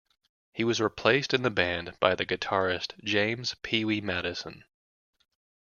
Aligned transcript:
He 0.51 0.63
was 0.63 0.81
replaced 0.81 1.31
in 1.31 1.43
the 1.43 1.51
band 1.51 1.95
by 1.99 2.15
the 2.15 2.25
guitarist 2.25 2.93
James 3.03 3.55
"Pee 3.61 3.85
Wee" 3.85 4.01
Madison. 4.01 4.63